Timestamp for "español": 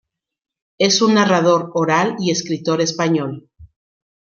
2.81-3.51